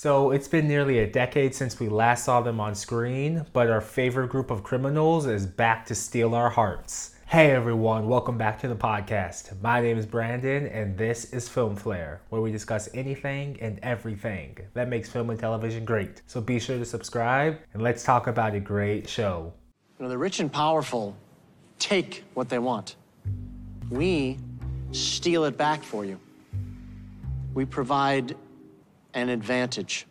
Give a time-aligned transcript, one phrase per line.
[0.00, 3.80] So it's been nearly a decade since we last saw them on screen, but our
[3.80, 7.16] favorite group of criminals is back to steal our hearts.
[7.26, 9.60] Hey everyone, welcome back to the podcast.
[9.60, 14.56] My name is Brandon, and this is Film Flare, where we discuss anything and everything
[14.72, 16.22] that makes film and television great.
[16.28, 19.52] So be sure to subscribe, and let's talk about a great show.
[19.98, 21.16] You know, the rich and powerful
[21.80, 22.94] take what they want.
[23.90, 24.38] We
[24.92, 26.20] steal it back for you.
[27.52, 28.36] We provide
[29.14, 30.06] an advantage.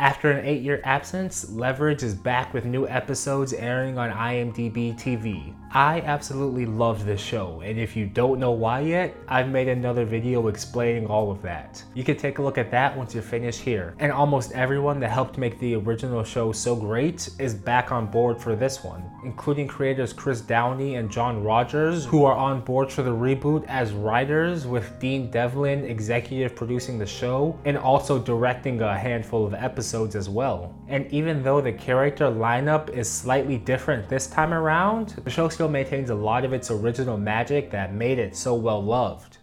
[0.00, 5.52] After an eight year absence, Leverage is back with new episodes airing on IMDb TV.
[5.72, 10.04] I absolutely loved this show, and if you don't know why yet, I've made another
[10.04, 11.82] video explaining all of that.
[11.94, 13.94] You can take a look at that once you're finished here.
[13.98, 18.40] And almost everyone that helped make the original show so great is back on board
[18.40, 23.02] for this one, including creators Chris Downey and John Rogers, who are on board for
[23.02, 28.96] the reboot as writers, with Dean Devlin executive producing the show and also directing a
[28.96, 30.74] handful of episodes as well.
[30.88, 35.68] And even though the character lineup is slightly different this time around, the show still
[35.68, 39.38] maintains a lot of its original magic that made it so well loved.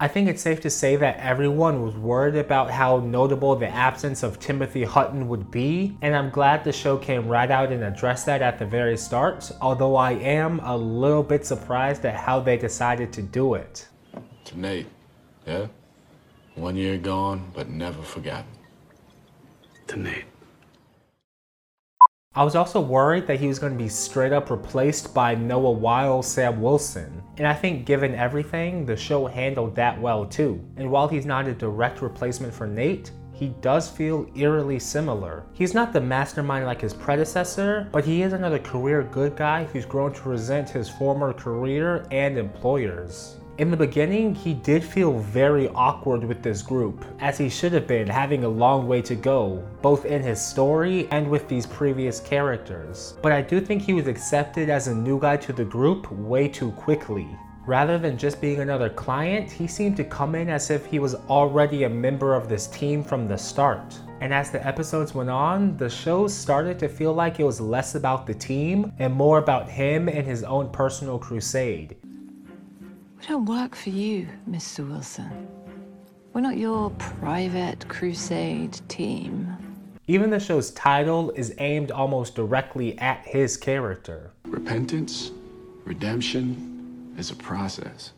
[0.00, 4.22] I think it's safe to say that everyone was worried about how notable the absence
[4.22, 8.26] of Timothy Hutton would be, and I'm glad the show came right out and addressed
[8.26, 12.56] that at the very start, although I am a little bit surprised at how they
[12.56, 13.88] decided to do it.
[14.46, 14.88] To Nate,
[15.46, 15.68] yeah?
[16.56, 18.50] One year gone, but never forgotten.
[22.36, 25.70] I was also worried that he was going to be straight up replaced by Noah
[25.70, 27.22] Wyle Sam Wilson.
[27.36, 30.60] And I think given everything, the show handled that well too.
[30.76, 35.44] And while he's not a direct replacement for Nate, he does feel eerily similar.
[35.52, 39.86] He's not the mastermind like his predecessor, but he is another career good guy who's
[39.86, 43.36] grown to resent his former career and employers.
[43.56, 47.86] In the beginning, he did feel very awkward with this group, as he should have
[47.86, 52.18] been having a long way to go, both in his story and with these previous
[52.18, 53.16] characters.
[53.22, 56.48] But I do think he was accepted as a new guy to the group way
[56.48, 57.28] too quickly.
[57.64, 61.14] Rather than just being another client, he seemed to come in as if he was
[61.14, 63.96] already a member of this team from the start.
[64.20, 67.94] And as the episodes went on, the show started to feel like it was less
[67.94, 71.96] about the team and more about him and his own personal crusade.
[73.24, 74.86] We don't work for you, Mr.
[74.86, 75.48] Wilson.
[76.34, 79.56] We're not your private crusade team.
[80.06, 84.30] Even the show's title is aimed almost directly at his character.
[84.44, 85.30] Repentance,
[85.86, 88.12] redemption is a process.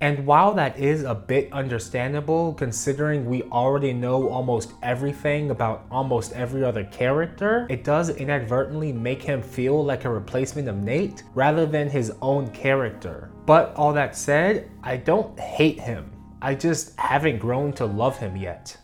[0.00, 6.32] And while that is a bit understandable, considering we already know almost everything about almost
[6.34, 11.64] every other character, it does inadvertently make him feel like a replacement of Nate rather
[11.64, 13.30] than his own character.
[13.46, 16.12] But all that said, I don't hate him.
[16.42, 18.76] I just haven't grown to love him yet.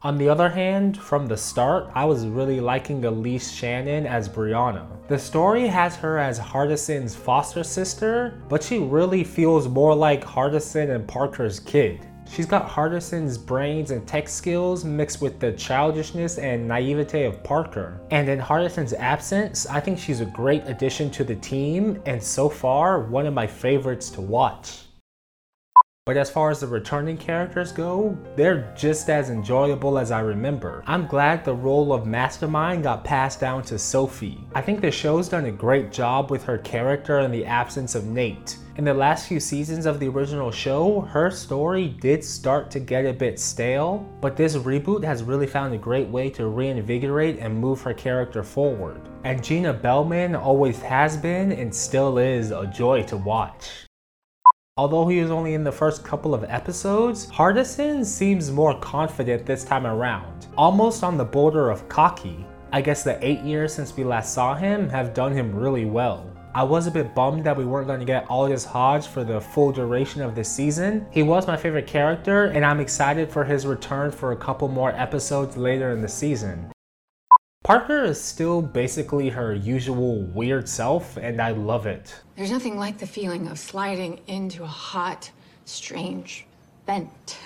[0.00, 4.86] On the other hand, from the start, I was really liking Aleyse Shannon as Brianna.
[5.08, 10.94] The story has her as Hardison's foster sister, but she really feels more like Hardison
[10.94, 12.06] and Parker's kid.
[12.30, 18.00] She's got Hardison's brains and tech skills mixed with the childishness and naivete of Parker.
[18.12, 22.48] And in Hardison's absence, I think she's a great addition to the team, and so
[22.48, 24.82] far, one of my favorites to watch.
[26.08, 30.82] But as far as the returning characters go, they're just as enjoyable as I remember.
[30.86, 34.42] I'm glad the role of Mastermind got passed down to Sophie.
[34.54, 38.06] I think the show's done a great job with her character in the absence of
[38.06, 38.56] Nate.
[38.78, 43.04] In the last few seasons of the original show, her story did start to get
[43.04, 47.54] a bit stale, but this reboot has really found a great way to reinvigorate and
[47.54, 49.02] move her character forward.
[49.24, 53.87] And Gina Bellman always has been and still is a joy to watch.
[54.78, 59.64] Although he was only in the first couple of episodes, Hardison seems more confident this
[59.64, 62.46] time around, almost on the border of cocky.
[62.70, 66.30] I guess the 8 years since we last saw him have done him really well.
[66.54, 69.40] I was a bit bummed that we weren't going to get Aldis Hodge for the
[69.40, 71.08] full duration of this season.
[71.10, 74.92] He was my favorite character, and I'm excited for his return for a couple more
[74.92, 76.70] episodes later in the season.
[77.68, 82.18] Parker is still basically her usual weird self, and I love it.
[82.34, 85.30] There's nothing like the feeling of sliding into a hot,
[85.66, 86.46] strange
[86.86, 87.36] vent.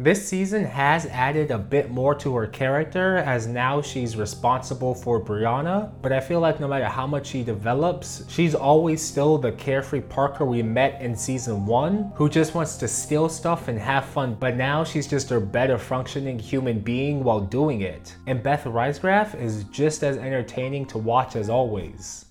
[0.00, 5.20] This season has added a bit more to her character as now she's responsible for
[5.20, 9.50] Brianna, but I feel like no matter how much she develops, she's always still the
[9.50, 14.04] carefree Parker we met in season 1 who just wants to steal stuff and have
[14.04, 18.14] fun, but now she's just a better functioning human being while doing it.
[18.28, 22.26] And Beth Riesgraf is just as entertaining to watch as always.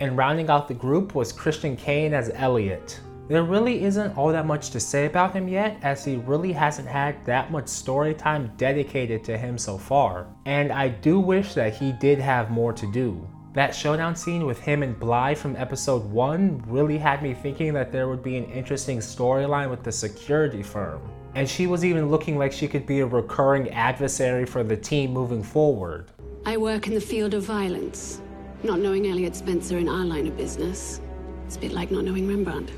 [0.00, 2.98] And rounding out the group was Christian Kane as Elliot.
[3.32, 6.86] There really isn't all that much to say about him yet, as he really hasn't
[6.86, 10.26] had that much story time dedicated to him so far.
[10.44, 13.26] And I do wish that he did have more to do.
[13.54, 17.90] That showdown scene with him and Bly from episode 1 really had me thinking that
[17.90, 21.00] there would be an interesting storyline with the security firm.
[21.34, 25.10] And she was even looking like she could be a recurring adversary for the team
[25.10, 26.10] moving forward.
[26.44, 28.20] I work in the field of violence.
[28.62, 31.00] Not knowing Elliot Spencer in our line of business,
[31.46, 32.70] it's a bit like not knowing Rembrandt.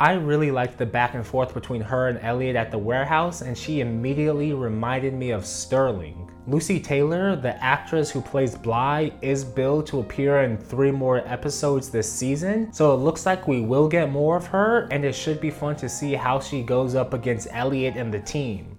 [0.00, 3.58] I really liked the back and forth between her and Elliot at the warehouse, and
[3.58, 6.30] she immediately reminded me of Sterling.
[6.46, 11.90] Lucy Taylor, the actress who plays Bly, is billed to appear in three more episodes
[11.90, 15.40] this season, so it looks like we will get more of her, and it should
[15.40, 18.77] be fun to see how she goes up against Elliot and the team.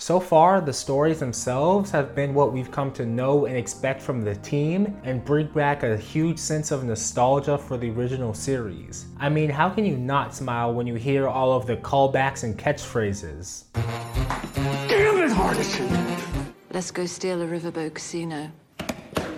[0.00, 4.22] So far, the stories themselves have been what we've come to know and expect from
[4.22, 9.04] the team and bring back a huge sense of nostalgia for the original series.
[9.18, 12.58] I mean, how can you not smile when you hear all of the callbacks and
[12.58, 13.64] catchphrases?
[13.74, 16.54] Damn it, Hardison!
[16.72, 18.50] Let's go steal a riverboat casino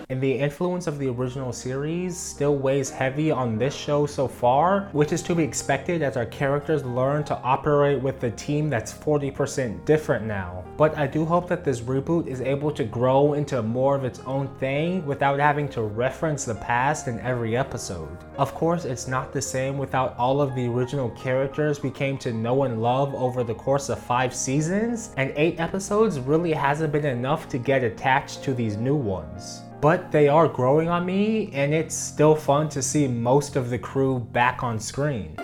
[0.09, 4.89] and the influence of the original series still weighs heavy on this show so far,
[4.91, 8.93] which is to be expected as our characters learn to operate with the team that's
[8.93, 10.63] 40% different now.
[10.77, 14.19] But I do hope that this reboot is able to grow into more of its
[14.21, 18.17] own thing without having to reference the past in every episode.
[18.37, 22.33] Of course, it's not the same without all of the original characters we came to
[22.33, 27.05] know and love over the course of five seasons, and eight episodes really hasn't been
[27.05, 31.73] enough to get attached to these new ones but they are growing on me, and
[31.73, 35.35] it's still fun to see most of the crew back on screen.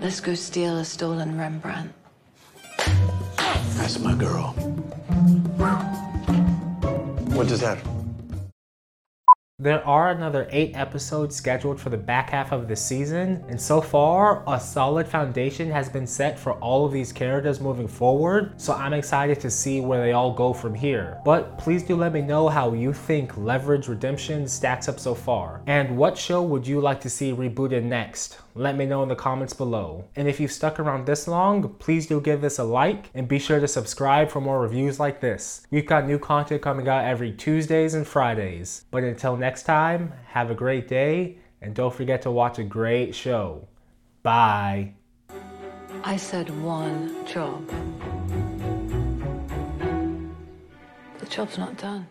[0.00, 1.92] Let's go steal a stolen Rembrandt.
[3.76, 4.52] That's my girl.
[7.36, 7.76] What does that?
[9.58, 13.80] There are another 8 episodes scheduled for the back half of the season, and so
[13.80, 18.74] far, a solid foundation has been set for all of these characters moving forward, so
[18.74, 21.22] I'm excited to see where they all go from here.
[21.24, 25.62] But please do let me know how you think Leverage Redemption stacks up so far,
[25.66, 28.40] and what show would you like to see rebooted next?
[28.58, 30.06] Let me know in the comments below.
[30.16, 33.38] And if you've stuck around this long, please do give this a like and be
[33.38, 35.66] sure to subscribe for more reviews like this.
[35.70, 38.86] We've got new content coming out every Tuesdays and Fridays.
[38.90, 43.14] But until next time, have a great day and don't forget to watch a great
[43.14, 43.68] show.
[44.22, 44.94] Bye.
[46.02, 47.68] I said one job.
[51.18, 52.06] The job's not done.